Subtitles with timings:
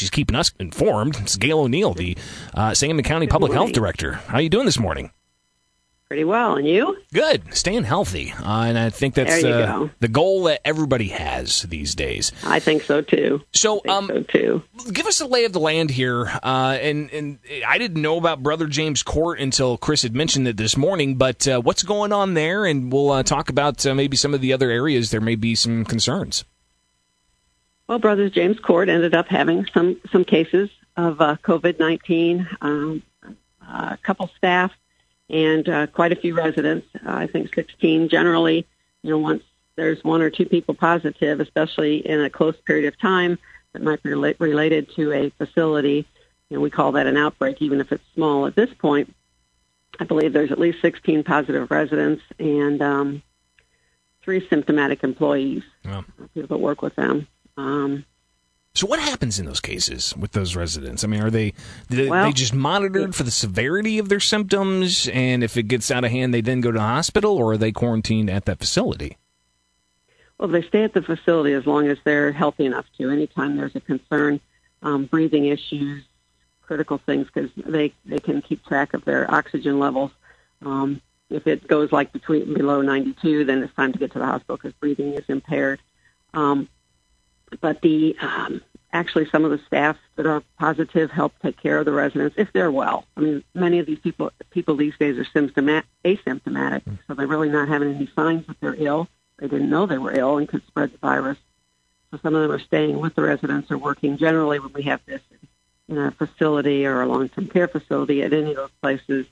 [0.00, 1.16] she's keeping us informed.
[1.20, 2.16] It's Gail O'Neill, the
[2.54, 3.72] uh, Sangamon County Good Public Health.
[3.72, 4.14] Director.
[4.14, 5.12] How are you doing this morning?
[6.08, 6.96] Pretty well, and you?
[7.12, 9.90] Good, staying healthy, uh, and I think that's uh, go.
[10.00, 12.32] the goal that everybody has these days.
[12.44, 13.42] I think so too.
[13.52, 14.62] So, I think um, so too.
[14.92, 16.26] give us a lay of the land here.
[16.42, 20.56] Uh, and and I didn't know about Brother James Court until Chris had mentioned it
[20.56, 21.14] this morning.
[21.14, 22.66] But uh, what's going on there?
[22.66, 25.54] And we'll uh, talk about uh, maybe some of the other areas there may be
[25.54, 26.44] some concerns.
[27.90, 32.48] Well, Brothers James Court ended up having some some cases of uh, COVID nineteen.
[32.60, 33.02] Um,
[33.68, 34.70] a couple staff
[35.28, 36.86] and uh, quite a few residents.
[37.04, 38.64] Uh, I think sixteen generally.
[39.02, 39.42] You know, once
[39.74, 43.40] there's one or two people positive, especially in a close period of time
[43.72, 46.06] that might be rela- related to a facility,
[46.48, 48.46] you know, we call that an outbreak, even if it's small.
[48.46, 49.12] At this point,
[49.98, 53.22] I believe there's at least 16 positive residents and um,
[54.22, 56.04] three symptomatic employees, Wow.
[56.34, 57.26] people that work with them.
[57.60, 58.04] Um,
[58.74, 61.02] So what happens in those cases with those residents?
[61.02, 61.52] I mean, are they
[61.88, 65.90] they, Well, they just monitored for the severity of their symptoms, and if it gets
[65.90, 68.58] out of hand, they then go to the hospital, or are they quarantined at that
[68.58, 69.16] facility?
[70.38, 73.10] Well, they stay at the facility as long as they're healthy enough to.
[73.10, 74.40] Anytime there's a concern,
[74.82, 76.04] um, breathing issues,
[76.62, 80.12] critical things, because they they can keep track of their oxygen levels.
[80.64, 84.26] Um, if it goes like between below 92, then it's time to get to the
[84.26, 85.80] hospital because breathing is impaired.
[86.34, 86.68] Um,
[87.60, 88.60] but the um,
[88.92, 92.52] actually some of the staff that are positive help take care of the residents if
[92.52, 93.04] they're well.
[93.16, 97.50] I mean, many of these people people these days are symptomatic, asymptomatic, so they're really
[97.50, 99.08] not having any signs that they're ill.
[99.38, 101.38] They didn't know they were ill and could spread the virus.
[102.10, 104.16] So some of them are staying with the residents or working.
[104.16, 105.22] Generally, when we have this
[105.88, 109.26] in a facility or a long-term care facility at any of those places,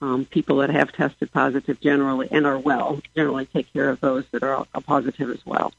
[0.00, 4.24] um, people that have tested positive generally and are well generally take care of those
[4.32, 5.72] that are positive as well.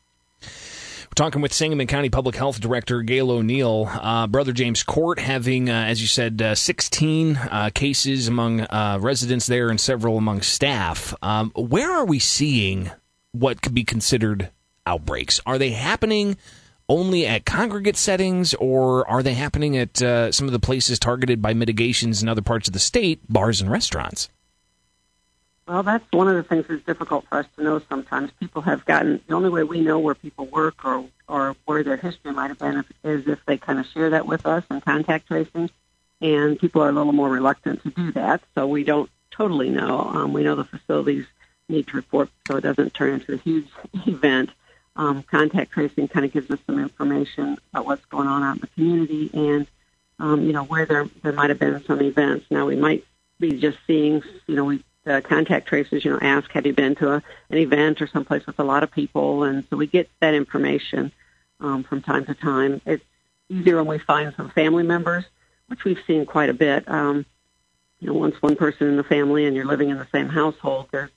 [1.21, 3.87] Talking with Sangamon County Public Health Director Gail O'Neill.
[3.87, 8.97] Uh, Brother James Court having, uh, as you said, uh, 16 uh, cases among uh,
[8.99, 11.13] residents there and several among staff.
[11.21, 12.89] Um, where are we seeing
[13.33, 14.49] what could be considered
[14.87, 15.39] outbreaks?
[15.45, 16.37] Are they happening
[16.89, 21.39] only at congregate settings, or are they happening at uh, some of the places targeted
[21.39, 24.27] by mitigations in other parts of the state, bars and restaurants?
[25.67, 28.31] Well, that's one of the things that's difficult for us to know sometimes.
[28.39, 31.97] People have gotten, the only way we know where people work or, or where their
[31.97, 35.27] history might have been is if they kind of share that with us in contact
[35.27, 35.69] tracing.
[36.19, 40.01] And people are a little more reluctant to do that, so we don't totally know.
[40.01, 41.25] Um, we know the facilities
[41.67, 43.67] need to report so it doesn't turn into a huge
[44.07, 44.49] event.
[44.95, 48.61] Um, contact tracing kind of gives us some information about what's going on out in
[48.61, 49.67] the community and,
[50.19, 52.45] um, you know, where there, there might have been some events.
[52.51, 53.05] Now, we might
[53.39, 56.95] be just seeing, you know, we uh, contact tracers, you know, ask, have you been
[56.95, 59.43] to a, an event or someplace with a lot of people?
[59.43, 61.11] And so we get that information
[61.59, 62.81] um, from time to time.
[62.85, 63.03] It's
[63.49, 65.25] easier when we find some family members,
[65.67, 66.87] which we've seen quite a bit.
[66.87, 67.25] Um,
[67.99, 70.87] you know, once one person in the family and you're living in the same household,
[70.91, 71.11] there's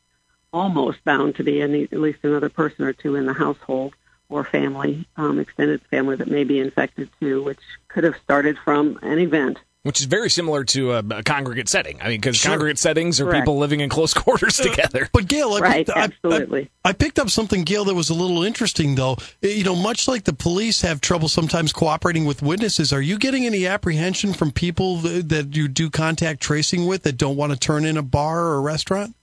[0.53, 3.95] almost bound to be any, at least another person or two in the household
[4.28, 7.59] or family, um, extended family that may be infected too, which
[7.89, 9.59] could have started from an event.
[9.84, 12.00] Which is very similar to a, a congregate setting.
[12.00, 12.53] I mean, because Sure.
[12.53, 13.43] congregate settings are Correct.
[13.43, 15.09] people living in close quarters together.
[15.12, 16.71] But Gail, I Right, picked, I- I- absolutely.
[16.87, 19.19] I, picked up something, Gail, that was a little interesting, though.
[19.43, 23.19] Eh, You know, much like the police have trouble sometimes cooperating with witnesses, are you
[23.19, 27.53] getting any apprehension from people th- that you do contact tracing with that don't want
[27.53, 29.15] to turn in a bar or a restaurant?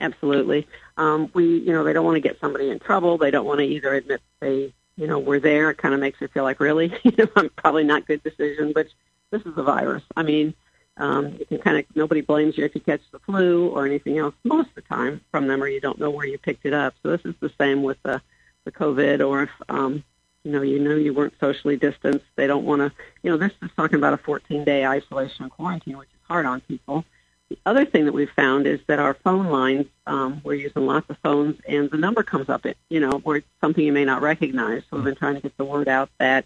[0.00, 0.66] Absolutely.
[0.96, 3.18] Um, we, you know, they don't want to get somebody in trouble.
[3.18, 5.70] They don't want to either admit they, you know, were there.
[5.70, 8.72] It kind of makes you feel like, really, you know, I'm probably not good decision,
[8.74, 8.86] but
[9.30, 10.02] this is a virus.
[10.16, 10.54] I mean,
[10.96, 14.18] um, you can kind of nobody blames you if you catch the flu or anything
[14.18, 16.74] else most of the time from them, or you don't know where you picked it
[16.74, 16.94] up.
[17.02, 18.20] So this is the same with the
[18.64, 20.04] the COVID, or if um,
[20.44, 22.92] you know you knew you weren't socially distanced, they don't want to.
[23.22, 26.60] You know, this is talking about a 14 day isolation quarantine, which is hard on
[26.62, 27.04] people.
[27.48, 31.10] The other thing that we've found is that our phone lines, um, we're using lots
[31.10, 34.04] of phones, and the number comes up, it, you know, where it's something you may
[34.04, 34.82] not recognize.
[34.88, 36.44] So we've been trying to get the word out that,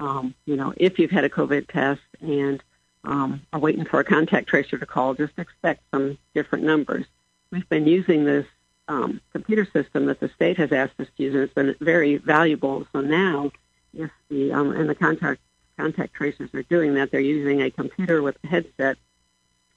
[0.00, 2.62] um, you know, if you've had a COVID test and
[3.04, 7.04] um, are waiting for a contact tracer to call, just expect some different numbers.
[7.50, 8.46] We've been using this
[8.88, 12.16] um, computer system that the state has asked us to use, and it's been very
[12.16, 12.86] valuable.
[12.92, 13.52] So now,
[13.94, 15.40] if the um, and the contact
[15.76, 18.96] contact tracers are doing that, they're using a computer with a headset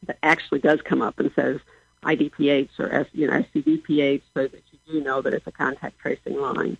[0.06, 1.60] that actually does come up and says
[2.04, 6.00] IDPH or S, you know SCDPH, so that you do know that it's a contact
[6.00, 6.78] tracing line.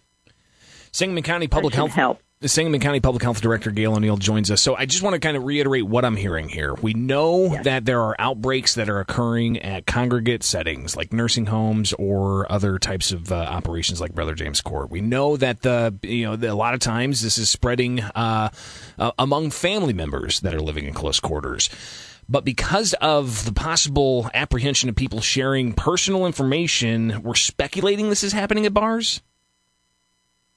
[0.92, 2.22] Sangamon County Public Health help.
[2.44, 4.62] The Sangamon County Public Health Director Gail O'Neill joins us.
[4.62, 6.74] So I just want to kind of reiterate what I'm hearing here.
[6.74, 7.64] We know yes.
[7.64, 12.80] that there are outbreaks that are occurring at congregate settings like nursing homes or other
[12.80, 14.92] types of uh, operations like Brother James Court.
[14.92, 18.50] We know that the you know the, a lot of times this is spreading uh,
[19.00, 21.70] uh, among family members that are living in close quarters.
[22.28, 28.34] But because of the possible apprehension of people sharing personal information, we're speculating this is
[28.34, 29.22] happening at bars.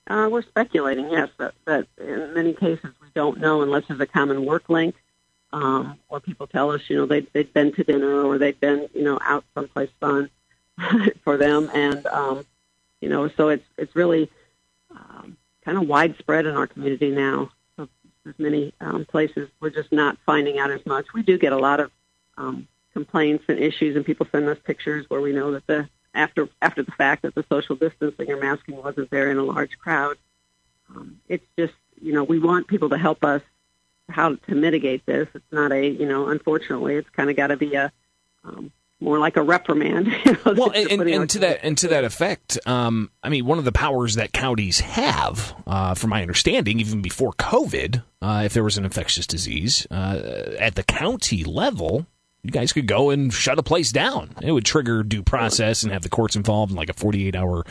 [0.07, 4.07] Uh, we're speculating, yes, but, but in many cases we don't know unless there's a
[4.07, 4.95] common work link,
[5.53, 8.89] um, or people tell us, you know, they, they've been to dinner or they've been,
[8.95, 10.31] you know, out someplace fun
[11.25, 12.45] for them, and um,
[13.01, 14.31] you know, so it's it's really
[14.91, 17.51] um, kind of widespread in our community now.
[17.77, 17.89] So
[18.25, 21.07] there's many um, places we're just not finding out as much.
[21.15, 21.91] We do get a lot of
[22.37, 26.49] um, complaints and issues, and people send us pictures where we know that the after
[26.61, 30.17] after the fact that the social distancing or masking wasn't there in a large crowd.
[30.95, 33.43] Um, it's just you know we want people to help us
[34.09, 35.29] how to mitigate this.
[35.35, 37.93] It's not a you know unfortunately it's kind of got to be a
[38.45, 40.07] um, more like a reprimand.
[40.27, 43.47] You know, well, and, and, and to that and to that effect, um, I mean,
[43.47, 48.43] one of the powers that counties have, uh, from my understanding, even before COVID, uh,
[48.45, 52.07] if there was an infectious disease uh, at the county level,
[52.43, 54.31] you guys could go and shut a place down.
[54.41, 57.65] It would trigger due process and have the courts involved in like a 48 hour,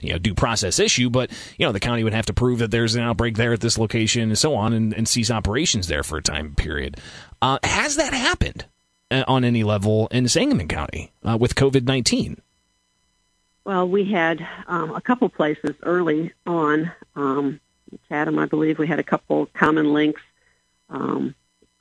[0.00, 1.10] you know, due process issue.
[1.10, 3.60] But, you know, the county would have to prove that there's an outbreak there at
[3.60, 7.00] this location and so on and, and cease operations there for a time period.
[7.40, 8.66] Uh, has that happened
[9.10, 12.40] uh, on any level in Sangamon County uh, with COVID 19?
[13.64, 16.92] Well, we had um, a couple places early on.
[17.16, 17.60] Um,
[18.08, 20.22] Chatham, I believe, we had a couple common links.
[20.88, 21.34] Um,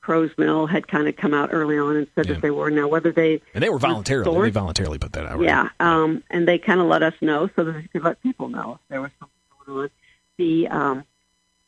[0.06, 2.34] Crow's Mill had kind of come out early on and said yeah.
[2.34, 2.69] that they were.
[2.69, 5.40] Now, whether they and they were voluntarily restored, they voluntarily put that out.
[5.40, 5.46] Right?
[5.46, 8.48] Yeah, um, and they kind of let us know so that they could let people
[8.48, 9.90] know if there was something going on.
[10.38, 11.04] The um,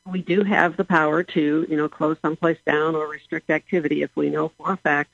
[0.06, 4.16] we do have the power to you know close someplace down or restrict activity if
[4.16, 5.10] we know for a fact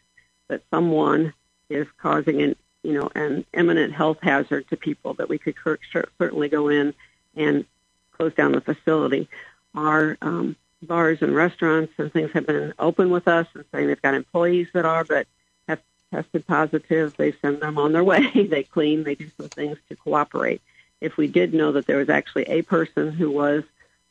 [0.49, 1.33] that someone
[1.69, 5.55] is causing an you know an imminent health hazard to people that we could
[5.93, 6.93] certainly go in
[7.37, 7.63] and
[8.11, 9.29] close down the facility.
[9.73, 14.01] Our um, bars and restaurants and things have been open with us and saying they've
[14.01, 15.27] got employees that are, but
[15.67, 15.81] have
[16.11, 17.15] tested positive.
[17.17, 18.29] They send them on their way.
[18.47, 19.03] they clean.
[19.03, 20.61] They do some things to cooperate.
[21.01, 23.63] If we did know that there was actually a person who was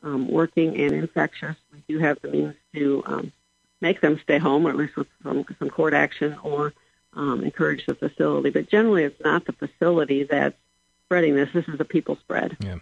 [0.03, 3.31] um, working and infectious, we do have the means to um,
[3.81, 6.73] make them stay home, or at least with some, some court action, or
[7.13, 8.49] um, encourage the facility.
[8.49, 10.55] But generally, it's not the facility that's
[11.05, 11.49] spreading this.
[11.53, 12.57] This is a people spread.
[12.59, 12.77] Yeah.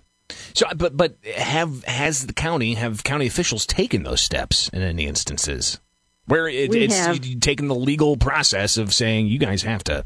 [0.53, 5.07] So, but but have has the county have county officials taken those steps in any
[5.07, 5.79] instances
[6.25, 7.21] where it, it's have.
[7.39, 10.03] taken the legal process of saying you guys have to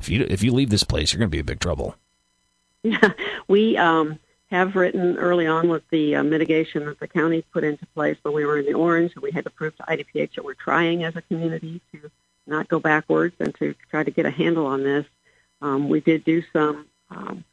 [0.00, 1.94] if you if you leave this place you're going to be in big trouble.
[2.82, 3.12] Yeah,
[3.48, 4.18] we um,
[4.52, 8.34] have written early on with the uh, mitigation that the county put into place when
[8.34, 11.04] we were in the orange, and we had to prove to IDPH that we're trying
[11.04, 12.10] as a community to
[12.46, 15.06] not go backwards and to try to get a handle on this.
[15.62, 17.44] Um, we did do some um,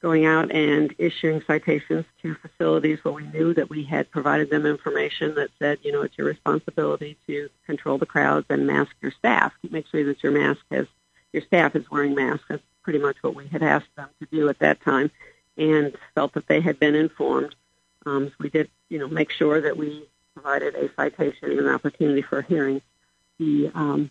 [0.00, 4.64] going out and issuing citations to facilities where we knew that we had provided them
[4.64, 9.10] information that said, you know, it's your responsibility to control the crowds and mask your
[9.10, 9.52] staff.
[9.68, 10.86] Make sure that your mask has
[11.32, 12.44] your staff is wearing masks.
[12.48, 15.10] That's pretty much what we had asked them to do at that time,
[15.56, 17.54] and felt that they had been informed.
[18.06, 21.68] Um, so we did, you know, make sure that we provided a citation and an
[21.68, 22.80] opportunity for a hearing.
[23.38, 24.10] The um,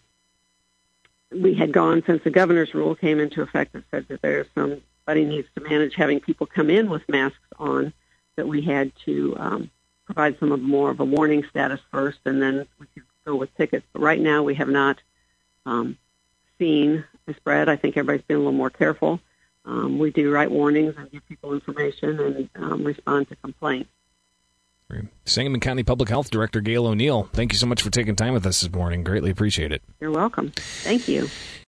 [1.31, 4.81] we had gone since the governor's rule came into effect that said that there's some
[5.07, 7.93] Buddy needs to manage having people come in with masks on,
[8.35, 9.71] that we had to um,
[10.05, 13.55] provide some of more of a warning status first, and then we could go with
[13.55, 13.85] tickets.
[13.93, 14.97] But right now, we have not
[15.65, 15.97] um,
[16.59, 17.69] seen the spread.
[17.69, 19.21] I think everybody's been a little more careful.
[19.63, 23.89] Um, we do write warnings and give people information and um, respond to complaints.
[25.25, 28.45] Sangamon County Public Health Director Gail O'Neill, thank you so much for taking time with
[28.45, 29.03] us this morning.
[29.03, 29.81] Greatly appreciate it.
[29.99, 30.51] You're welcome.
[30.55, 31.29] Thank you.